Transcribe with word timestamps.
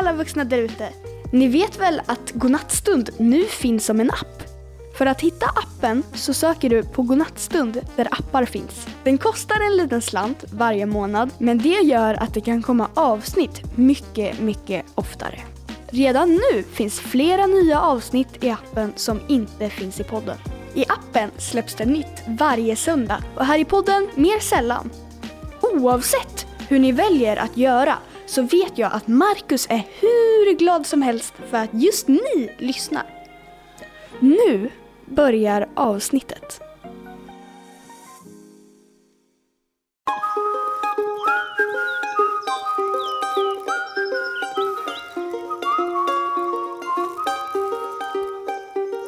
alla 0.00 0.12
vuxna 0.12 0.44
där 0.44 0.58
ute. 0.58 0.88
Ni 1.32 1.48
vet 1.48 1.80
väl 1.80 2.00
att 2.06 2.30
Godnattstund 2.34 3.10
nu 3.18 3.44
finns 3.44 3.86
som 3.86 4.00
en 4.00 4.10
app? 4.10 4.42
För 4.98 5.06
att 5.06 5.20
hitta 5.20 5.46
appen 5.46 6.02
så 6.14 6.34
söker 6.34 6.70
du 6.70 6.82
på 6.82 7.02
Godnattstund 7.02 7.80
där 7.96 8.08
appar 8.10 8.44
finns. 8.44 8.86
Den 9.04 9.18
kostar 9.18 9.60
en 9.60 9.76
liten 9.76 10.02
slant 10.02 10.44
varje 10.52 10.86
månad 10.86 11.30
men 11.38 11.58
det 11.58 11.68
gör 11.68 12.14
att 12.14 12.34
det 12.34 12.40
kan 12.40 12.62
komma 12.62 12.88
avsnitt 12.94 13.62
mycket, 13.76 14.40
mycket 14.40 14.84
oftare. 14.94 15.40
Redan 15.86 16.30
nu 16.30 16.62
finns 16.62 17.00
flera 17.00 17.46
nya 17.46 17.80
avsnitt 17.80 18.44
i 18.44 18.50
appen 18.50 18.92
som 18.96 19.20
inte 19.28 19.70
finns 19.70 20.00
i 20.00 20.04
podden. 20.04 20.36
I 20.74 20.84
appen 20.88 21.30
släpps 21.38 21.74
det 21.74 21.84
nytt 21.84 22.22
varje 22.26 22.76
söndag 22.76 23.18
och 23.36 23.44
här 23.44 23.58
i 23.58 23.64
podden 23.64 24.08
mer 24.14 24.40
sällan. 24.40 24.90
Oavsett 25.60 26.46
hur 26.68 26.78
ni 26.78 26.92
väljer 26.92 27.36
att 27.36 27.56
göra 27.56 27.98
så 28.26 28.42
vet 28.42 28.78
jag 28.78 28.92
att 28.92 29.08
Marcus 29.08 29.66
är 29.70 29.86
hur 30.00 30.58
glad 30.58 30.86
som 30.86 31.02
helst 31.02 31.34
för 31.50 31.56
att 31.56 31.70
just 31.72 32.08
ni 32.08 32.54
lyssnar. 32.58 33.06
Nu 34.20 34.70
börjar 35.06 35.68
avsnittet. 35.74 36.60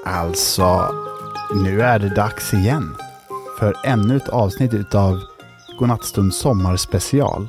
Alltså, 0.05 0.95
nu 1.55 1.83
är 1.83 1.99
det 1.99 2.15
dags 2.15 2.55
igen 2.55 2.97
för 3.59 3.75
ännu 3.85 4.17
ett 4.17 4.29
avsnitt 4.29 4.75
utav 4.75 5.21
Godnattstund 5.79 6.35
sommarspecial. 6.35 7.49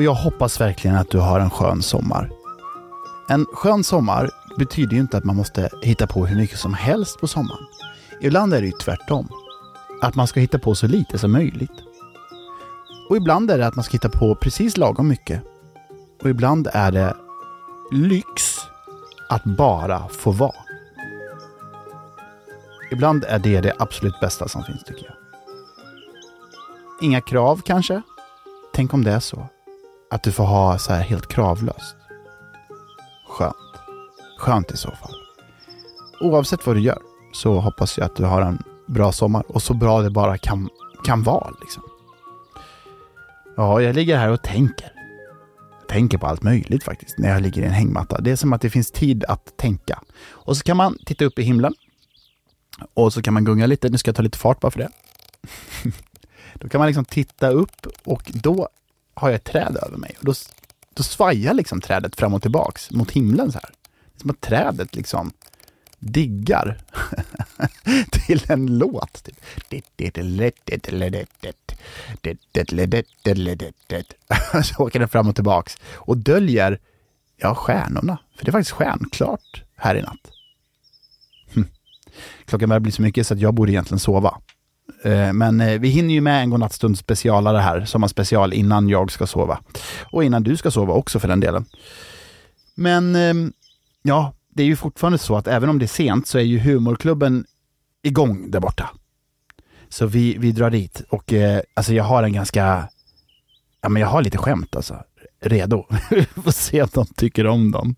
Och 0.00 0.04
jag 0.04 0.14
hoppas 0.14 0.60
verkligen 0.60 0.96
att 0.96 1.10
du 1.10 1.18
har 1.18 1.40
en 1.40 1.50
skön 1.50 1.82
sommar. 1.82 2.30
En 3.28 3.46
skön 3.54 3.84
sommar 3.84 4.30
betyder 4.58 4.94
ju 4.94 5.00
inte 5.00 5.16
att 5.16 5.24
man 5.24 5.36
måste 5.36 5.70
hitta 5.82 6.06
på 6.06 6.26
hur 6.26 6.36
mycket 6.36 6.58
som 6.58 6.74
helst 6.74 7.20
på 7.20 7.26
sommaren. 7.26 7.66
Ibland 8.20 8.54
är 8.54 8.60
det 8.60 8.66
ju 8.66 8.72
tvärtom. 8.72 9.28
Att 10.02 10.14
man 10.14 10.26
ska 10.26 10.40
hitta 10.40 10.58
på 10.58 10.74
så 10.74 10.86
lite 10.86 11.18
som 11.18 11.32
möjligt. 11.32 11.72
Och 13.10 13.16
ibland 13.16 13.50
är 13.50 13.58
det 13.58 13.66
att 13.66 13.76
man 13.76 13.84
ska 13.84 13.92
hitta 13.92 14.08
på 14.08 14.34
precis 14.34 14.76
lagom 14.76 15.08
mycket. 15.08 15.42
Och 16.22 16.30
ibland 16.30 16.68
är 16.72 16.92
det 16.92 17.16
lyx 17.92 18.58
att 19.28 19.44
bara 19.44 20.08
få 20.08 20.30
vara. 20.30 20.64
Ibland 22.90 23.24
är 23.24 23.38
det 23.38 23.60
det 23.60 23.74
absolut 23.78 24.20
bästa 24.20 24.48
som 24.48 24.64
finns 24.64 24.84
tycker 24.84 25.04
jag. 25.04 25.14
Inga 27.00 27.20
krav 27.20 27.60
kanske? 27.64 28.02
Tänk 28.74 28.94
om 28.94 29.04
det 29.04 29.12
är 29.12 29.20
så. 29.20 29.48
Att 30.10 30.22
du 30.22 30.32
får 30.32 30.44
ha 30.44 30.78
så 30.78 30.92
här 30.92 31.02
helt 31.02 31.28
kravlöst. 31.28 31.96
Skönt. 33.28 33.56
Skönt 34.38 34.70
i 34.70 34.76
så 34.76 34.90
fall. 34.90 35.14
Oavsett 36.20 36.66
vad 36.66 36.76
du 36.76 36.80
gör 36.80 36.98
så 37.32 37.60
hoppas 37.60 37.98
jag 37.98 38.04
att 38.04 38.16
du 38.16 38.24
har 38.24 38.42
en 38.42 38.62
bra 38.86 39.12
sommar 39.12 39.44
och 39.48 39.62
så 39.62 39.74
bra 39.74 40.02
det 40.02 40.10
bara 40.10 40.38
kan, 40.38 40.68
kan 41.04 41.22
vara. 41.22 41.50
Liksom. 41.60 41.82
Ja, 43.56 43.80
jag 43.82 43.94
ligger 43.94 44.16
här 44.16 44.30
och 44.30 44.42
tänker. 44.42 44.92
Jag 45.80 45.88
tänker 45.88 46.18
på 46.18 46.26
allt 46.26 46.42
möjligt 46.42 46.84
faktiskt 46.84 47.18
när 47.18 47.28
jag 47.28 47.42
ligger 47.42 47.62
i 47.62 47.64
en 47.64 47.72
hängmatta. 47.72 48.20
Det 48.20 48.30
är 48.30 48.36
som 48.36 48.52
att 48.52 48.60
det 48.60 48.70
finns 48.70 48.90
tid 48.90 49.24
att 49.24 49.56
tänka. 49.56 50.02
Och 50.22 50.56
så 50.56 50.62
kan 50.62 50.76
man 50.76 50.98
titta 51.06 51.24
upp 51.24 51.38
i 51.38 51.42
himlen. 51.42 51.74
Och 52.94 53.12
så 53.12 53.22
kan 53.22 53.34
man 53.34 53.44
gunga 53.44 53.66
lite. 53.66 53.88
Nu 53.88 53.98
ska 53.98 54.08
jag 54.08 54.16
ta 54.16 54.22
lite 54.22 54.38
fart 54.38 54.60
bara 54.60 54.70
för 54.70 54.78
det. 54.78 54.90
då 56.54 56.68
kan 56.68 56.78
man 56.78 56.86
liksom 56.86 57.04
titta 57.04 57.50
upp 57.50 57.86
och 58.04 58.30
då 58.34 58.68
har 59.20 59.28
jag 59.28 59.36
ett 59.36 59.44
träd 59.44 59.78
över 59.82 59.96
mig. 59.96 60.14
Och 60.18 60.24
då, 60.24 60.34
då 60.94 61.02
svajar 61.02 61.54
liksom 61.54 61.80
trädet 61.80 62.16
fram 62.16 62.34
och 62.34 62.42
tillbaks 62.42 62.90
mot 62.90 63.10
himlen 63.10 63.52
så 63.52 63.58
här. 63.58 63.70
Det 64.04 64.16
är 64.16 64.20
som 64.20 64.30
att 64.30 64.40
trädet 64.40 64.94
liksom 64.94 65.32
diggar 65.98 66.78
till 68.10 68.42
en 68.48 68.78
låt. 68.78 69.28
Typ. 73.86 74.06
Så 74.64 74.84
åker 74.84 74.98
den 74.98 75.08
fram 75.08 75.28
och 75.28 75.34
tillbaks 75.34 75.76
och 75.94 76.16
döljer 76.16 76.80
ja, 77.36 77.54
stjärnorna. 77.54 78.18
För 78.36 78.44
det 78.44 78.50
är 78.50 78.52
faktiskt 78.52 78.70
stjärnklart 78.70 79.62
här 79.76 79.94
i 79.94 80.02
natt. 80.02 80.30
Hm. 81.54 81.66
Klockan 82.44 82.68
börjar 82.68 82.80
bli 82.80 82.92
så 82.92 83.02
mycket 83.02 83.26
så 83.26 83.34
att 83.34 83.40
jag 83.40 83.54
borde 83.54 83.72
egentligen 83.72 83.98
sova. 83.98 84.40
Eh, 85.02 85.32
men 85.32 85.60
eh, 85.60 85.80
vi 85.80 85.88
hinner 85.88 86.14
ju 86.14 86.20
med 86.20 86.42
en 86.42 86.50
godnattstund 86.50 86.98
specialare 86.98 87.58
här, 87.58 87.84
sommarspecial, 87.84 88.52
innan 88.52 88.88
jag 88.88 89.12
ska 89.12 89.26
sova. 89.26 89.60
Och 90.02 90.24
innan 90.24 90.42
du 90.42 90.56
ska 90.56 90.70
sova 90.70 90.94
också 90.94 91.20
för 91.20 91.28
den 91.28 91.40
delen. 91.40 91.64
Men 92.74 93.16
ehm, 93.16 93.52
ja, 94.02 94.32
det 94.48 94.62
är 94.62 94.66
ju 94.66 94.76
fortfarande 94.76 95.18
så 95.18 95.36
att 95.36 95.46
även 95.46 95.68
om 95.68 95.78
det 95.78 95.84
är 95.84 95.86
sent 95.86 96.26
så 96.26 96.38
är 96.38 96.42
ju 96.42 96.58
humorklubben 96.58 97.44
igång 98.02 98.50
där 98.50 98.60
borta. 98.60 98.90
Så 99.88 100.06
vi, 100.06 100.38
vi 100.38 100.52
drar 100.52 100.70
dit 100.70 101.02
och 101.08 101.32
eh, 101.32 101.60
alltså 101.74 101.94
jag 101.94 102.04
har 102.04 102.22
en 102.22 102.32
ganska, 102.32 102.88
ja 103.80 103.88
men 103.88 104.02
jag 104.02 104.08
har 104.08 104.22
lite 104.22 104.38
skämt 104.38 104.76
alltså, 104.76 105.02
redo. 105.40 105.86
vi 106.10 106.24
får 106.24 106.52
se 106.52 106.82
om 106.82 106.88
de 106.92 107.06
tycker 107.06 107.46
om 107.46 107.70
dem. 107.70 107.94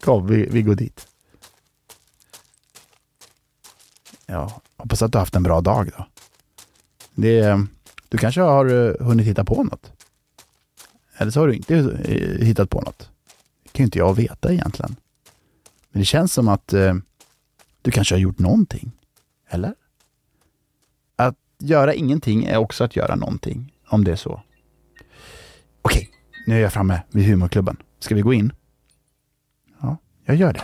Kom, 0.00 0.26
vi, 0.26 0.46
vi 0.50 0.62
går 0.62 0.74
dit. 0.74 1.06
Ja, 4.26 4.60
hoppas 4.80 5.02
att 5.02 5.12
du 5.12 5.18
har 5.18 5.22
haft 5.22 5.36
en 5.36 5.42
bra 5.42 5.60
dag 5.60 5.90
då. 5.98 6.06
Det, 7.14 7.66
du 8.08 8.18
kanske 8.18 8.40
har 8.40 8.66
eh, 8.66 9.06
hunnit 9.06 9.26
hitta 9.26 9.44
på 9.44 9.62
något? 9.62 9.92
Eller 11.16 11.30
så 11.30 11.40
har 11.40 11.48
du 11.48 11.54
inte 11.54 11.76
eh, 11.76 12.46
hittat 12.46 12.70
på 12.70 12.80
något. 12.80 13.10
Det 13.62 13.70
kan 13.72 13.82
ju 13.82 13.84
inte 13.84 13.98
jag 13.98 14.14
veta 14.14 14.52
egentligen. 14.52 14.96
Men 15.90 16.00
det 16.00 16.06
känns 16.06 16.32
som 16.32 16.48
att 16.48 16.72
eh, 16.72 16.94
du 17.82 17.90
kanske 17.90 18.14
har 18.14 18.20
gjort 18.20 18.38
någonting. 18.38 18.92
Eller? 19.48 19.74
Att 21.16 21.36
göra 21.58 21.94
ingenting 21.94 22.44
är 22.44 22.56
också 22.56 22.84
att 22.84 22.96
göra 22.96 23.16
någonting, 23.16 23.72
om 23.88 24.04
det 24.04 24.12
är 24.12 24.16
så. 24.16 24.42
Okej, 25.82 26.10
nu 26.46 26.56
är 26.56 26.60
jag 26.60 26.72
framme 26.72 27.02
vid 27.10 27.26
humorklubben. 27.26 27.76
Ska 27.98 28.14
vi 28.14 28.20
gå 28.20 28.32
in? 28.32 28.52
Ja, 29.80 29.96
jag 30.24 30.36
gör 30.36 30.52
det. 30.52 30.62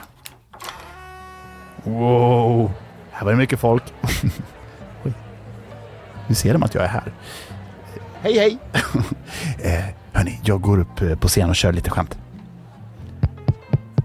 Wow, 1.91 2.71
här 3.17 3.25
var 3.25 3.33
det 3.33 3.39
mycket 3.39 3.61
folk. 3.61 3.83
nu 6.27 6.35
ser 6.35 6.53
de 6.53 6.63
att 6.63 6.75
jag 6.75 6.85
är 6.85 6.89
här. 6.89 7.13
Hej, 8.21 8.39
hej! 8.39 8.59
eh, 9.73 9.85
hörni, 10.13 10.41
jag 10.45 10.61
går 10.61 10.81
upp 10.81 11.21
på 11.21 11.29
scen 11.29 11.51
och 11.51 11.57
kör 11.57 11.73
lite 11.73 11.91
skämt. 11.91 12.19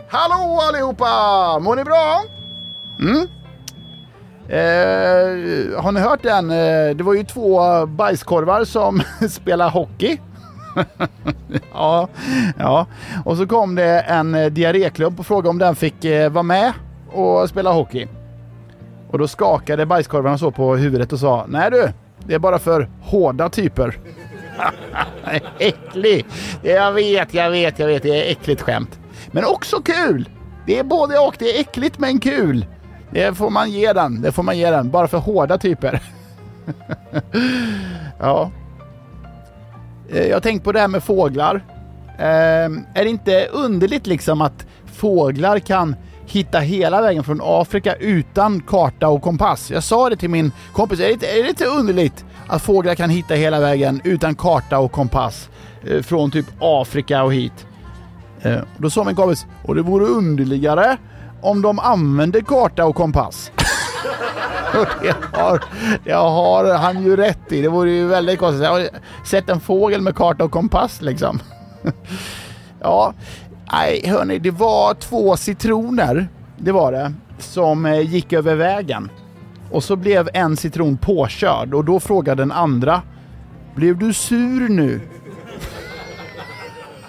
Hallå 0.07 0.59
allihopa! 0.61 1.59
Mår 1.59 1.75
ni 1.75 1.83
bra? 1.83 2.23
Mm? 2.99 3.27
Eh, 4.47 5.81
har 5.83 5.91
ni 5.91 5.99
hört 5.99 6.23
den? 6.23 6.51
Eh, 6.51 6.95
det 6.95 7.03
var 7.03 7.13
ju 7.13 7.23
två 7.23 7.85
bajskorvar 7.85 8.63
som 8.63 9.01
spelar 9.29 9.69
hockey. 9.69 10.19
ja, 11.73 12.07
ja, 12.59 12.85
och 13.25 13.37
så 13.37 13.47
kom 13.47 13.75
det 13.75 13.99
en 13.99 14.53
diarréklubb 14.53 15.19
och 15.19 15.25
frågade 15.25 15.49
om 15.49 15.57
den 15.57 15.75
fick 15.75 16.05
eh, 16.05 16.29
vara 16.31 16.43
med 16.43 16.73
och 17.11 17.49
spela 17.49 17.71
hockey. 17.71 18.07
Och 19.11 19.17
då 19.17 19.27
skakade 19.27 19.85
bajskorvarna 19.85 20.37
så 20.37 20.51
på 20.51 20.75
huvudet 20.75 21.13
och 21.13 21.19
sa 21.19 21.45
Nej 21.47 21.71
du, 21.71 21.89
det 22.19 22.33
är 22.33 22.39
bara 22.39 22.59
för 22.59 22.89
hårda 23.01 23.49
typer. 23.49 23.97
Äcklig! 25.59 26.25
Jag 26.61 26.91
vet, 26.91 27.33
jag 27.33 27.51
vet, 27.51 27.79
jag 27.79 27.87
vet, 27.87 28.03
det 28.03 28.27
är 28.27 28.31
äckligt 28.31 28.61
skämt. 28.61 28.99
Men 29.31 29.45
också 29.45 29.81
kul! 29.81 30.29
Det 30.65 30.79
är 30.79 30.83
både 30.83 31.19
och, 31.19 31.35
det 31.39 31.55
är 31.55 31.61
äckligt 31.61 31.99
men 31.99 32.19
kul. 32.19 32.65
Det 33.11 33.37
får 33.37 33.49
man 33.49 33.71
ge 33.71 33.93
den, 33.93 34.21
det 34.21 34.31
får 34.31 34.43
man 34.43 34.57
ge 34.57 34.71
den. 34.71 34.89
Bara 34.89 35.07
för 35.07 35.17
hårda 35.17 35.57
typer. 35.57 36.01
ja. 38.19 38.51
Eh, 40.09 40.27
jag 40.27 40.35
har 40.35 40.41
tänkt 40.41 40.63
på 40.63 40.71
det 40.71 40.79
här 40.79 40.87
med 40.87 41.03
fåglar. 41.03 41.55
Eh, 42.17 42.65
är 42.93 43.03
det 43.03 43.09
inte 43.09 43.47
underligt 43.51 44.07
liksom 44.07 44.41
att 44.41 44.65
fåglar 44.85 45.59
kan 45.59 45.95
hitta 46.31 46.59
hela 46.59 47.01
vägen 47.01 47.23
från 47.23 47.39
Afrika 47.43 47.95
utan 47.95 48.61
karta 48.61 49.07
och 49.07 49.21
kompass? 49.21 49.71
Jag 49.71 49.83
sa 49.83 50.09
det 50.09 50.15
till 50.15 50.29
min 50.29 50.51
kompis, 50.73 50.99
är 50.99 51.03
det 51.03 51.13
inte, 51.13 51.27
är 51.27 51.43
det 51.43 51.49
inte 51.49 51.65
underligt 51.65 52.25
att 52.47 52.61
fåglar 52.61 52.95
kan 52.95 53.09
hitta 53.09 53.33
hela 53.33 53.59
vägen 53.59 54.01
utan 54.03 54.35
karta 54.35 54.79
och 54.79 54.91
kompass 54.91 55.49
eh, 55.87 56.01
från 56.01 56.31
typ 56.31 56.45
Afrika 56.59 57.23
och 57.23 57.33
hit? 57.33 57.65
Eh, 58.41 58.57
då 58.77 58.89
sa 58.89 59.03
min 59.03 59.15
kompis, 59.15 59.45
och 59.63 59.75
det 59.75 59.81
vore 59.81 60.05
underligare 60.05 60.97
om 61.41 61.61
de 61.61 61.79
använde 61.79 62.41
karta 62.41 62.85
och 62.85 62.95
kompass. 62.95 63.51
och 64.73 64.87
det 65.01 65.15
har, 65.37 65.63
det 66.03 66.13
har 66.13 66.73
han 66.77 67.03
ju 67.03 67.15
rätt 67.15 67.51
i. 67.51 67.61
Det 67.61 67.69
vore 67.69 67.91
ju 67.91 68.07
väldigt 68.07 68.39
konstigt. 68.39 68.63
Jag 68.63 68.71
har 68.71 68.89
sett 69.25 69.49
en 69.49 69.59
fågel 69.59 70.01
med 70.01 70.15
karta 70.15 70.43
och 70.43 70.51
kompass 70.51 71.01
liksom. 71.01 71.39
ja, 72.81 73.13
nej 73.71 74.07
hörni, 74.07 74.39
det 74.39 74.51
var 74.51 74.93
två 74.93 75.37
citroner, 75.37 76.29
det 76.57 76.71
var 76.71 76.91
det, 76.91 77.13
som 77.39 77.85
eh, 77.85 77.99
gick 77.99 78.33
över 78.33 78.55
vägen. 78.55 79.11
Och 79.71 79.83
så 79.83 79.95
blev 79.95 80.29
en 80.33 80.57
citron 80.57 80.97
påkörd 80.97 81.73
och 81.73 81.85
då 81.85 81.99
frågade 81.99 82.41
den 82.41 82.51
andra, 82.51 83.01
blev 83.75 83.97
du 83.97 84.13
sur 84.13 84.69
nu? 84.69 85.01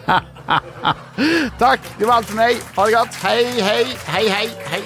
Tack, 1.59 1.81
det 1.99 2.05
var 2.05 2.15
allt 2.15 2.27
för 2.27 2.37
mig. 2.37 2.57
Ha 2.77 2.87
det 2.87 2.93
gott. 2.93 3.15
Hej, 3.15 3.45
hej, 3.45 3.87
hej, 4.07 4.29
hej, 4.29 4.51
hej. 4.67 4.83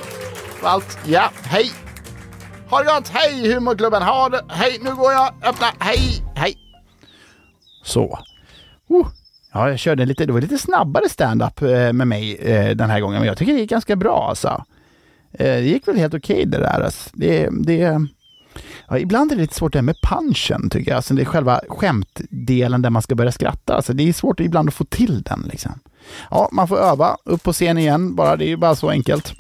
Det 0.57 0.63
var 0.63 0.71
allt. 0.71 0.99
Ja, 1.05 1.31
hej. 1.43 1.71
Ha 2.71 2.79
det 2.79 2.85
gott. 2.85 3.09
Hej, 3.09 3.55
humorklubben. 3.55 4.03
Ha 4.03 4.29
det. 4.29 4.45
Hej, 4.49 4.79
nu 4.83 4.95
går 4.95 5.13
jag. 5.13 5.35
Öppna. 5.43 5.67
Hej, 5.79 6.25
hej. 6.35 6.55
Så. 7.83 8.19
Uh. 8.91 9.07
Ja, 9.57 9.69
jag 9.71 9.79
körde 9.79 10.07
lite, 10.07 10.27
det 10.27 10.33
var 10.33 10.41
lite 10.41 10.59
snabbare 10.59 11.09
stand-up 11.09 11.63
eh, 11.63 11.93
med 11.93 12.09
mig 12.09 12.37
eh, 12.37 12.77
den 12.77 12.91
här 12.91 13.01
gången, 13.01 13.19
men 13.19 13.29
jag 13.29 13.39
tycker 13.39 13.53
det 13.53 13.61
gick 13.61 13.71
ganska 13.71 13.97
bra 13.97 14.27
alltså. 14.29 14.65
Eh, 15.33 15.45
det 15.45 15.61
gick 15.61 15.89
väl 15.89 15.97
helt 15.97 16.15
okej 16.15 16.37
okay, 16.37 16.45
det 16.45 16.59
där. 16.59 16.81
Alltså. 16.81 17.11
Det, 17.13 17.49
det, 17.53 18.07
ja, 18.89 18.99
ibland 18.99 19.33
är 19.33 19.37
det 19.37 19.43
lite 19.43 19.55
svårt 19.55 19.73
det 19.73 19.79
här 19.79 19.83
med 19.83 19.97
punchen 20.03 20.71
tycker 20.71 20.91
jag. 20.91 20.97
Alltså 20.97 21.15
det 21.15 21.23
är 21.23 21.27
själva 21.27 21.61
skämtdelen 21.69 22.83
där 22.83 22.91
man 22.91 23.03
ska 23.03 23.15
börja 23.15 23.33
skratta. 23.33 23.75
Alltså 23.75 23.93
det 23.93 24.09
är 24.09 24.13
svårt 24.13 24.41
ibland 24.41 24.69
att 24.69 24.75
få 24.75 24.85
till 24.85 25.23
den. 25.23 25.49
Liksom. 25.51 25.81
Ja, 26.31 26.49
man 26.53 26.69
får 26.69 26.79
öva. 26.79 27.17
Upp 27.25 27.43
på 27.43 27.53
scen 27.53 27.79
igen 27.79 28.15
bara. 28.15 28.37
Det 28.37 28.45
är 28.45 28.49
ju 28.49 28.57
bara 28.57 28.75
så 28.75 28.91
enkelt. 28.91 29.35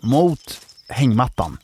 Mot 0.00 0.60
hängmattan 0.88 1.58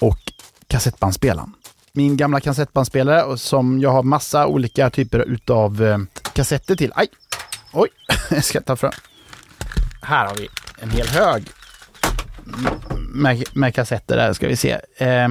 och 0.00 0.32
kassettbandspelaren. 0.66 1.52
Min 1.96 2.16
gamla 2.16 2.40
kassettbandspelare 2.40 3.38
som 3.38 3.80
jag 3.80 3.90
har 3.90 4.02
massa 4.02 4.46
olika 4.46 4.90
typer 4.90 5.18
utav 5.18 5.84
eh, 5.84 5.98
kassetter 6.32 6.76
till. 6.76 6.92
Aj! 6.94 7.08
Oj, 7.72 7.88
jag 8.30 8.44
ska 8.44 8.60
ta 8.60 8.76
fram. 8.76 8.92
Här 10.02 10.26
har 10.26 10.34
vi 10.34 10.48
en 10.80 10.90
hel 10.90 11.06
hög 11.06 11.44
med, 13.08 13.44
med 13.52 13.74
kassetter 13.74 14.16
där, 14.16 14.32
ska 14.32 14.48
vi 14.48 14.56
se. 14.56 14.80
Eh, 14.96 15.28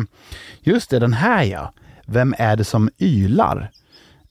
just 0.61 0.89
det, 0.89 0.99
den 0.99 1.13
här 1.13 1.43
ja. 1.43 1.73
Vem 2.05 2.35
är 2.37 2.55
det 2.55 2.63
som 2.63 2.89
ylar? 2.97 3.71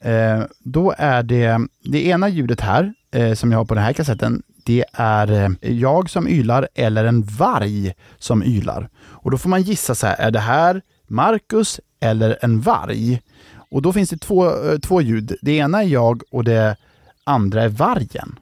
Eh, 0.00 0.42
då 0.58 0.94
är 0.98 1.22
det, 1.22 1.58
det 1.84 2.06
ena 2.06 2.28
ljudet 2.28 2.60
här, 2.60 2.94
eh, 3.12 3.34
som 3.34 3.52
jag 3.52 3.58
har 3.58 3.64
på 3.64 3.74
den 3.74 3.84
här 3.84 3.92
kassetten, 3.92 4.42
det 4.64 4.84
är 4.92 5.32
eh, 5.32 5.72
jag 5.72 6.10
som 6.10 6.28
ylar 6.28 6.68
eller 6.74 7.04
en 7.04 7.22
varg 7.22 7.94
som 8.18 8.42
ylar. 8.42 8.88
Och 8.96 9.30
då 9.30 9.38
får 9.38 9.48
man 9.48 9.62
gissa 9.62 9.94
så 9.94 10.06
här, 10.06 10.16
är 10.16 10.30
det 10.30 10.40
här 10.40 10.82
Marcus 11.14 11.80
eller 12.00 12.38
en 12.42 12.60
varg? 12.60 13.22
Och 13.70 13.82
då 13.82 13.92
finns 13.92 14.10
det 14.10 14.18
två, 14.18 14.46
eh, 14.46 14.78
två 14.78 15.00
ljud. 15.00 15.36
Det 15.42 15.52
ena 15.52 15.82
är 15.82 15.86
jag 15.86 16.22
och 16.30 16.44
det 16.44 16.76
andra 17.24 17.62
är 17.62 17.68
vargen. 17.68 18.38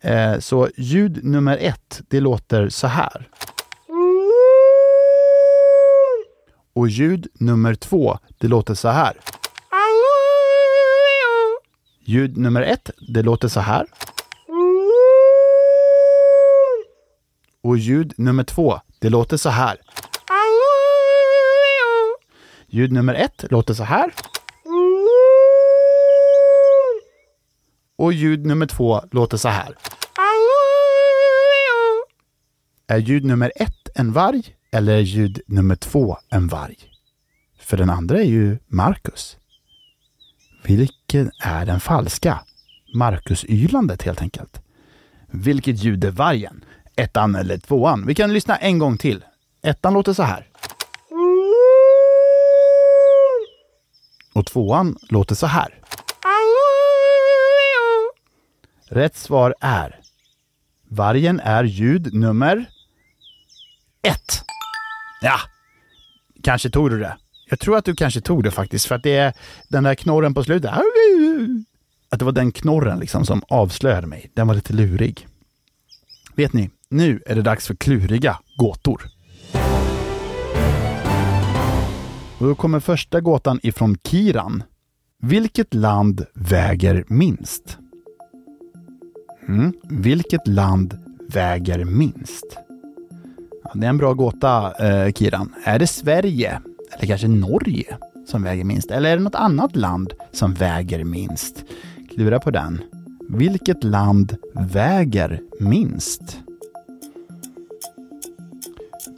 Eh, 0.00 0.38
så 0.38 0.68
ljud 0.76 1.24
nummer 1.24 1.58
ett, 1.60 2.00
det 2.08 2.20
låter 2.20 2.68
så 2.68 2.86
här. 2.86 3.28
Och 6.74 6.88
ljud 6.88 7.26
nummer 7.34 7.74
två, 7.74 8.18
det 8.38 8.48
låter 8.48 8.74
så 8.74 8.88
här. 8.88 9.12
Ljud 12.04 12.36
nummer 12.36 12.62
ett, 12.62 12.90
det 13.08 13.22
låter 13.22 13.48
så 13.48 13.60
här. 13.60 13.86
Och 17.62 17.78
ljud 17.78 18.12
nummer 18.16 18.44
två, 18.44 18.80
det 18.98 19.08
låter 19.08 19.36
så 19.36 19.48
här. 19.48 19.76
Ljud 22.74 22.92
nummer 22.92 23.14
ett 23.14 23.44
låter 23.50 23.74
så 23.74 23.84
här. 23.84 24.12
Och 27.96 28.12
ljud 28.12 28.46
nummer 28.46 28.66
två 28.66 29.00
låter 29.10 29.36
så 29.36 29.48
här. 29.48 29.76
Är 32.86 32.98
ljud 32.98 33.24
nummer 33.24 33.52
ett 33.56 33.88
en 33.94 34.12
varg 34.12 34.44
eller 34.70 34.92
är 34.94 35.00
ljud 35.00 35.40
nummer 35.46 35.76
två 35.76 36.16
en 36.28 36.48
varg? 36.48 36.76
För 37.60 37.76
den 37.76 37.90
andra 37.90 38.18
är 38.18 38.24
ju 38.26 38.58
Marcus. 38.66 39.36
Vilken 40.64 41.30
är 41.42 41.66
den 41.66 41.80
falska? 41.80 42.40
Marcus-ylandet 42.94 44.02
helt 44.02 44.22
enkelt. 44.22 44.62
Vilket 45.26 45.82
ljud 45.82 46.04
är 46.04 46.10
vargen? 46.10 46.64
Ettan 46.96 47.34
eller 47.34 47.58
tvåan? 47.58 48.06
Vi 48.06 48.14
kan 48.14 48.32
lyssna 48.32 48.56
en 48.56 48.78
gång 48.78 48.98
till. 48.98 49.24
Ettan 49.62 49.94
låter 49.94 50.12
så 50.12 50.22
här. 50.22 50.51
Och 54.32 54.46
tvåan 54.46 54.96
låter 55.08 55.34
så 55.34 55.46
här. 55.46 55.78
Rätt 58.88 59.16
svar 59.16 59.54
är 59.60 60.00
Vargen 60.88 61.40
är 61.40 61.64
ljud 61.64 62.14
nummer 62.14 62.66
ett. 64.02 64.42
Ja, 65.20 65.38
kanske 66.42 66.70
tog 66.70 66.90
du 66.90 66.98
det. 66.98 67.16
Jag 67.50 67.60
tror 67.60 67.76
att 67.76 67.84
du 67.84 67.94
kanske 67.94 68.20
tog 68.20 68.44
det 68.44 68.50
faktiskt, 68.50 68.86
för 68.86 68.94
att 68.94 69.02
det 69.02 69.16
är 69.16 69.32
den 69.68 69.84
där 69.84 69.94
knorren 69.94 70.34
på 70.34 70.44
slutet. 70.44 70.70
Att 72.08 72.18
det 72.18 72.24
var 72.24 72.32
den 72.32 72.52
knorren 72.52 72.98
liksom 72.98 73.26
som 73.26 73.42
avslöjade 73.48 74.06
mig. 74.06 74.30
Den 74.34 74.46
var 74.46 74.54
lite 74.54 74.72
lurig. 74.72 75.28
Vet 76.34 76.52
ni, 76.52 76.70
nu 76.88 77.22
är 77.26 77.34
det 77.34 77.42
dags 77.42 77.66
för 77.66 77.74
kluriga 77.74 78.38
gåtor. 78.56 79.10
Och 82.42 82.48
då 82.48 82.54
kommer 82.54 82.80
första 82.80 83.20
gåtan 83.20 83.60
ifrån 83.62 83.96
Kiran. 84.04 84.62
Vilket 85.20 85.74
land 85.74 86.26
väger 86.34 87.04
minst? 87.08 87.78
Mm. 89.48 89.72
Vilket 89.82 90.48
land 90.48 90.98
väger 91.28 91.84
minst? 91.84 92.58
Ja, 93.64 93.70
det 93.74 93.86
är 93.86 93.90
en 93.90 93.98
bra 93.98 94.12
gåta, 94.12 94.72
eh, 94.86 95.12
Kiran. 95.12 95.54
Är 95.64 95.78
det 95.78 95.86
Sverige 95.86 96.60
eller 96.96 97.06
kanske 97.06 97.28
Norge 97.28 97.96
som 98.26 98.42
väger 98.42 98.64
minst? 98.64 98.90
Eller 98.90 99.10
är 99.10 99.16
det 99.16 99.22
något 99.22 99.34
annat 99.34 99.76
land 99.76 100.12
som 100.32 100.54
väger 100.54 101.04
minst? 101.04 101.64
Klura 102.14 102.40
på 102.40 102.50
den. 102.50 102.80
Vilket 103.28 103.84
land 103.84 104.36
väger 104.54 105.40
minst? 105.60 106.40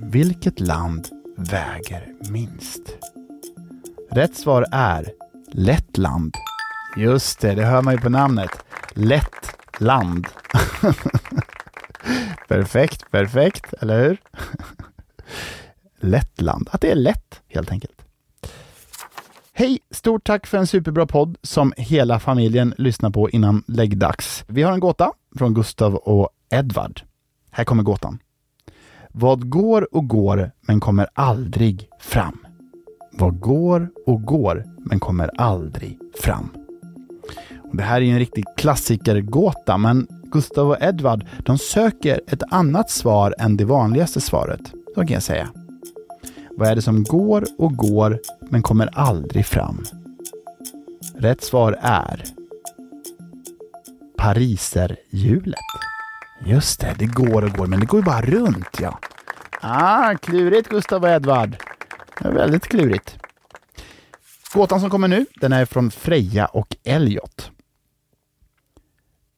Vilket 0.01 0.61
land 0.61 1.09
väger 1.37 2.15
minst? 2.31 2.83
Rätt 4.11 4.37
svar 4.37 4.67
är 4.73 5.13
Lettland. 5.53 6.35
Just 6.97 7.41
det, 7.41 7.55
det 7.55 7.65
hör 7.65 7.83
man 7.83 7.95
ju 7.95 8.01
på 8.01 8.09
namnet. 8.09 8.51
Lettland. 8.93 10.27
perfekt, 12.49 13.11
perfekt, 13.11 13.73
eller 13.81 14.05
hur? 14.05 14.21
Lettland. 16.01 16.69
Att 16.73 16.81
det 16.81 16.91
är 16.91 16.97
lätt, 16.97 17.43
helt 17.49 17.71
enkelt. 17.71 18.05
Hej! 19.53 19.79
Stort 19.91 20.25
tack 20.25 20.47
för 20.47 20.59
en 20.59 20.67
superbra 20.67 21.07
podd 21.07 21.37
som 21.43 21.73
hela 21.77 22.21
familjen 22.21 22.75
lyssnar 22.79 23.11
på 23.11 23.31
innan 23.31 23.65
läggdags. 23.67 24.45
Vi 24.47 24.63
har 24.63 24.73
en 24.73 24.81
gåta 24.81 25.13
från 25.39 25.55
Gustav 25.55 25.95
och 25.95 26.29
Edvard. 26.51 27.01
Här 27.51 27.65
kommer 27.65 27.83
gåtan. 27.83 28.19
Vad 29.17 29.51
går 29.51 29.95
och 29.95 30.09
går 30.09 30.51
men 30.61 30.81
kommer 30.81 31.07
aldrig 31.15 31.89
fram? 32.01 32.39
Vad 33.13 33.41
går 33.41 33.91
och 34.07 34.23
går 34.23 34.65
men 34.79 35.01
kommer 35.01 35.31
aldrig 35.41 35.99
fram? 36.23 36.49
Och 37.63 37.77
det 37.77 37.83
här 37.83 38.01
är 38.01 38.05
en 38.05 38.19
riktig 38.19 38.45
klassikergåta, 38.57 39.79
men 39.79 40.07
Gustav 40.33 40.69
och 40.69 40.83
Edvard 40.83 41.27
de 41.45 41.59
söker 41.59 42.21
ett 42.27 42.43
annat 42.51 42.91
svar 42.91 43.35
än 43.39 43.57
det 43.57 43.65
vanligaste 43.65 44.21
svaret. 44.21 44.61
Så 44.95 45.01
kan 45.01 45.09
jag 45.09 45.23
säga. 45.23 45.49
Vad 46.51 46.69
är 46.69 46.77
det 46.77 46.83
som 46.83 47.05
går 47.05 47.45
och 47.59 47.77
går 47.77 48.21
men 48.41 48.63
kommer 48.63 48.99
aldrig 48.99 49.47
fram? 49.47 49.85
Rätt 51.17 51.45
svar 51.45 51.79
är 51.81 52.25
Pariserhjulet. 54.17 55.94
Just 56.47 56.81
det, 56.81 56.95
det 56.99 57.07
går 57.07 57.45
och 57.45 57.51
går, 57.51 57.67
men 57.67 57.81
det 57.81 57.87
går 57.87 58.01
ju 58.01 58.05
bara 58.05 58.21
runt 58.21 58.81
ja. 58.81 58.99
Ah, 59.61 60.15
klurigt 60.15 60.69
Gustav 60.69 61.03
och 61.03 61.09
Edvard. 61.09 61.57
Det 62.21 62.29
är 62.29 62.33
väldigt 62.33 62.67
klurigt. 62.67 63.19
Gåtan 64.55 64.81
som 64.81 64.91
kommer 64.91 65.09
nu, 65.09 65.27
den 65.41 65.53
är 65.53 65.65
från 65.65 65.91
Freja 65.91 66.47
och 66.47 66.77
Elliot. 66.85 67.51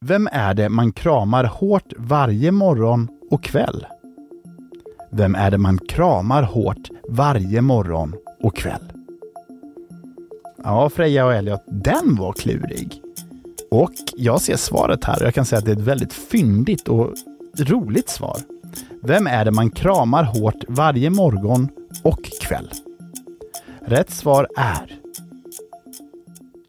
Vem 0.01 0.29
är 0.33 0.55
det 0.55 0.69
man 0.69 0.93
kramar 0.93 1.45
hårt 1.45 1.93
varje 1.97 2.53
morgon 2.53 3.09
och 3.31 3.45
kväll? 3.45 3.87
Vem 5.13 5.35
är 5.35 5.51
det 5.51 5.59
man 5.59 5.79
kramar 5.79 6.43
hårt 6.43 6.89
varje 7.09 7.63
morgon 7.63 8.15
och 8.41 8.57
kväll? 8.57 8.93
Ja, 10.65 10.91
Freja 10.91 11.27
och 11.27 11.35
Elliot, 11.35 11.63
den 11.67 12.17
var 12.17 12.33
klurig. 12.33 13.03
Och 13.71 13.93
jag 14.17 14.41
ser 14.41 14.57
svaret 14.57 15.05
här 15.05 15.21
och 15.21 15.27
jag 15.27 15.35
kan 15.35 15.45
säga 15.45 15.59
att 15.59 15.65
det 15.65 15.71
är 15.71 15.77
ett 15.77 15.83
väldigt 15.83 16.13
fyndigt 16.13 16.89
och 16.89 17.15
roligt 17.59 18.09
svar. 18.09 18.37
Vem 19.03 19.27
är 19.27 19.45
det 19.45 19.53
man 19.53 19.71
kramar 19.71 20.25
hårt 20.25 20.65
varje 20.69 21.11
morgon 21.11 21.69
och 22.05 22.25
kväll? 22.41 22.71
Rätt 23.87 24.11
svar 24.11 24.49
är 24.57 24.99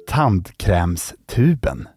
tandkrämstuben. 0.07 1.87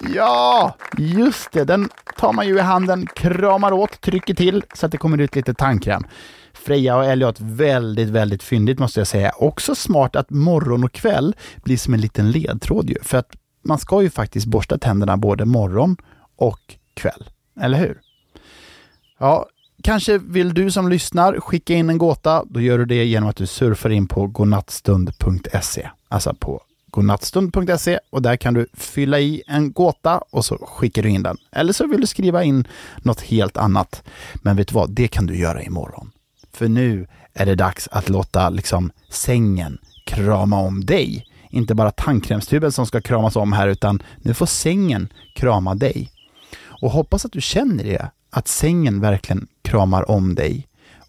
ja, 0.14 0.74
just 0.98 1.52
det. 1.52 1.64
Den 1.64 1.88
tar 2.16 2.32
man 2.32 2.46
ju 2.46 2.56
i 2.56 2.60
handen, 2.60 3.06
kramar 3.06 3.72
åt, 3.72 4.00
trycker 4.00 4.34
till 4.34 4.64
så 4.74 4.86
att 4.86 4.92
det 4.92 4.98
kommer 4.98 5.18
ut 5.18 5.36
lite 5.36 5.54
tandkräm. 5.54 6.04
Freja 6.62 6.96
och 6.96 7.04
Elliot, 7.04 7.40
väldigt, 7.40 8.08
väldigt 8.08 8.42
fyndigt 8.42 8.78
måste 8.78 9.00
jag 9.00 9.06
säga. 9.06 9.32
Också 9.36 9.74
smart 9.74 10.16
att 10.16 10.30
morgon 10.30 10.84
och 10.84 10.92
kväll 10.92 11.36
blir 11.64 11.76
som 11.76 11.94
en 11.94 12.00
liten 12.00 12.30
ledtråd 12.30 12.90
ju. 12.90 12.96
För 13.02 13.18
att 13.18 13.30
man 13.64 13.78
ska 13.78 14.02
ju 14.02 14.10
faktiskt 14.10 14.46
borsta 14.46 14.78
tänderna 14.78 15.16
både 15.16 15.44
morgon 15.44 15.96
och 16.36 16.60
kväll. 16.94 17.30
Eller 17.60 17.78
hur? 17.78 18.00
Ja, 19.18 19.46
kanske 19.82 20.18
vill 20.18 20.54
du 20.54 20.70
som 20.70 20.88
lyssnar 20.88 21.40
skicka 21.40 21.74
in 21.74 21.90
en 21.90 21.98
gåta. 21.98 22.44
Då 22.44 22.60
gör 22.60 22.78
du 22.78 22.84
det 22.84 23.04
genom 23.04 23.28
att 23.28 23.36
du 23.36 23.46
surfar 23.46 23.90
in 23.90 24.06
på 24.06 24.26
godnattstund.se. 24.26 25.90
Alltså 26.08 26.34
på 26.34 26.62
godnattstund.se 26.90 27.98
och 28.10 28.22
där 28.22 28.36
kan 28.36 28.54
du 28.54 28.66
fylla 28.74 29.20
i 29.20 29.42
en 29.46 29.72
gåta 29.72 30.18
och 30.30 30.44
så 30.44 30.58
skickar 30.58 31.02
du 31.02 31.08
in 31.08 31.22
den. 31.22 31.36
Eller 31.52 31.72
så 31.72 31.86
vill 31.86 32.00
du 32.00 32.06
skriva 32.06 32.44
in 32.44 32.68
något 33.02 33.20
helt 33.20 33.56
annat. 33.56 34.02
Men 34.34 34.56
vet 34.56 34.68
du 34.68 34.74
vad, 34.74 34.90
det 34.90 35.08
kan 35.08 35.26
du 35.26 35.36
göra 35.36 35.62
imorgon. 35.62 36.10
För 36.52 36.68
nu 36.68 37.06
är 37.34 37.46
det 37.46 37.54
dags 37.54 37.88
att 37.92 38.08
låta 38.08 38.50
liksom 38.50 38.90
sängen 39.10 39.78
krama 40.06 40.58
om 40.58 40.84
dig. 40.84 41.26
Inte 41.50 41.74
bara 41.74 41.90
tandkrämstuben 41.90 42.72
som 42.72 42.86
ska 42.86 43.00
kramas 43.00 43.36
om 43.36 43.52
här, 43.52 43.68
utan 43.68 44.02
nu 44.18 44.34
får 44.34 44.46
sängen 44.46 45.12
krama 45.34 45.74
dig. 45.74 46.12
Och 46.82 46.90
hoppas 46.90 47.24
att 47.24 47.32
du 47.32 47.40
känner 47.40 47.84
det, 47.84 48.10
att 48.30 48.48
sängen 48.48 49.00
verkligen 49.00 49.46
kramar 49.62 50.10
om 50.10 50.34
dig 50.34 50.66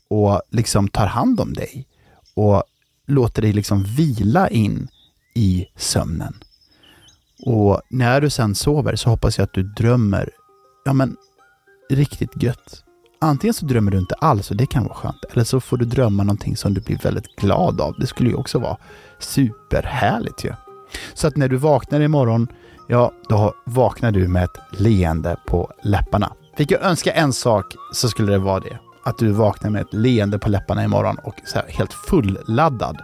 och 0.07 0.41
liksom 0.49 0.87
tar 0.87 1.07
hand 1.07 1.39
om 1.39 1.53
dig 1.53 1.87
och 2.35 2.63
låter 3.07 3.41
dig 3.41 3.53
liksom 3.53 3.83
vila 3.83 4.49
in 4.49 4.87
i 5.35 5.65
sömnen. 5.75 6.33
Och 7.45 7.81
när 7.89 8.21
du 8.21 8.29
sen 8.29 8.55
sover 8.55 8.95
så 8.95 9.09
hoppas 9.09 9.37
jag 9.37 9.43
att 9.43 9.53
du 9.53 9.63
drömmer, 9.63 10.29
ja 10.85 10.93
men, 10.93 11.17
riktigt 11.89 12.43
gött. 12.43 12.83
Antingen 13.23 13.53
så 13.53 13.65
drömmer 13.65 13.91
du 13.91 13.97
inte 13.97 14.15
alls 14.15 14.51
och 14.51 14.57
det 14.57 14.65
kan 14.65 14.83
vara 14.83 14.93
skönt, 14.93 15.25
eller 15.31 15.43
så 15.43 15.59
får 15.59 15.77
du 15.77 15.85
drömma 15.85 16.23
någonting 16.23 16.57
som 16.57 16.73
du 16.73 16.81
blir 16.81 16.97
väldigt 16.97 17.35
glad 17.35 17.81
av. 17.81 17.95
Det 17.99 18.07
skulle 18.07 18.29
ju 18.29 18.35
också 18.35 18.59
vara 18.59 18.77
superhärligt 19.19 20.45
ju. 20.45 20.53
Så 21.13 21.27
att 21.27 21.37
när 21.37 21.47
du 21.47 21.55
vaknar 21.55 21.99
imorgon, 21.99 22.47
ja, 22.87 23.11
då 23.29 23.53
vaknar 23.65 24.11
du 24.11 24.27
med 24.27 24.43
ett 24.43 24.57
leende 24.79 25.35
på 25.47 25.71
läpparna. 25.83 26.33
Fick 26.57 26.71
jag 26.71 26.81
önska 26.81 27.11
en 27.11 27.33
sak 27.33 27.65
så 27.93 28.09
skulle 28.09 28.31
det 28.31 28.37
vara 28.37 28.59
det. 28.59 28.79
Att 29.03 29.17
du 29.17 29.31
vaknar 29.31 29.69
med 29.69 29.81
ett 29.81 29.93
leende 29.93 30.39
på 30.39 30.49
läpparna 30.49 30.83
imorgon 30.83 31.17
och 31.23 31.35
så 31.45 31.59
här 31.59 31.67
helt 31.67 31.93
fulladdad 31.93 32.97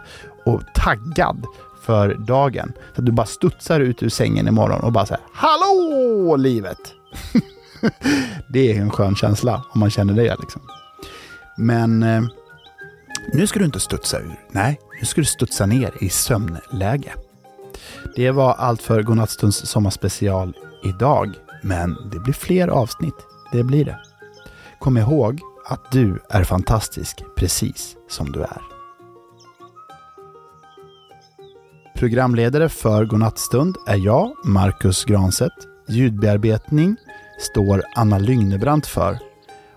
och 0.44 0.62
taggad 0.74 1.44
för 1.82 2.14
dagen. 2.14 2.72
Så 2.94 3.00
att 3.00 3.06
du 3.06 3.12
bara 3.12 3.26
studsar 3.26 3.80
ut 3.80 4.02
ur 4.02 4.08
sängen 4.08 4.48
imorgon 4.48 4.80
och 4.80 4.92
bara 4.92 5.06
säger 5.06 5.22
Hallå 5.32 6.36
livet! 6.36 6.94
det 8.48 8.72
är 8.72 8.80
en 8.80 8.90
skön 8.90 9.16
känsla 9.16 9.64
om 9.70 9.80
man 9.80 9.90
känner 9.90 10.14
det. 10.14 10.36
Liksom. 10.40 10.62
Men 11.56 12.02
eh, 12.02 12.22
nu 13.32 13.46
ska 13.46 13.58
du 13.58 13.64
inte 13.64 13.80
studsa 13.80 14.20
ur. 14.20 14.40
Nej, 14.50 14.80
nu 15.00 15.06
ska 15.06 15.20
du 15.20 15.24
studsa 15.24 15.66
ner 15.66 15.94
i 16.00 16.08
sömnläge. 16.08 17.12
Det 18.16 18.30
var 18.30 18.52
allt 18.54 18.82
för 18.82 19.02
Godnattstunds 19.02 19.56
sommarspecial 19.56 20.56
idag. 20.84 21.34
Men 21.62 21.96
det 22.12 22.18
blir 22.18 22.34
fler 22.34 22.68
avsnitt. 22.68 23.14
Det 23.52 23.64
blir 23.64 23.84
det. 23.84 23.98
Kom 24.78 24.96
ihåg 24.96 25.40
att 25.66 25.92
du 25.92 26.22
är 26.30 26.44
fantastisk 26.44 27.22
precis 27.36 27.96
som 28.08 28.32
du 28.32 28.40
är. 28.40 28.62
Programledare 31.96 32.68
för 32.68 33.04
Godnattstund 33.04 33.76
är 33.86 33.96
jag, 33.96 34.32
Marcus 34.44 35.04
Granset. 35.04 35.52
Ljudbearbetning 35.88 36.96
står 37.38 37.84
Anna 37.94 38.18
Lygnebrant 38.18 38.86
för. 38.86 39.18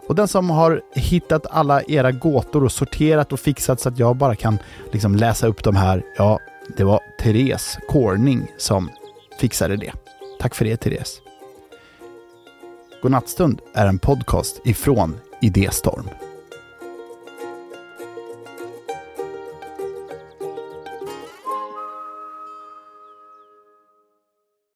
Och 0.07 0.15
den 0.15 0.27
som 0.27 0.49
har 0.49 0.81
hittat 0.93 1.45
alla 1.49 1.83
era 1.83 2.11
gåtor 2.11 2.63
och 2.63 2.71
sorterat 2.71 3.33
och 3.33 3.39
fixat 3.39 3.79
så 3.79 3.89
att 3.89 3.99
jag 3.99 4.15
bara 4.15 4.35
kan 4.35 4.59
liksom 4.91 5.15
läsa 5.15 5.47
upp 5.47 5.63
de 5.63 5.75
här, 5.75 6.03
ja, 6.17 6.39
det 6.77 6.83
var 6.83 6.99
Therese 7.19 7.77
Corning 7.87 8.51
som 8.57 8.89
fixade 9.39 9.77
det. 9.77 9.93
Tack 10.39 10.55
för 10.55 10.65
det, 10.65 10.77
Therese. 10.77 11.21
Godnattstund 13.01 13.61
är 13.73 13.87
en 13.87 13.99
podcast 13.99 14.61
ifrån 14.63 15.19
Idéstorm. 15.41 16.09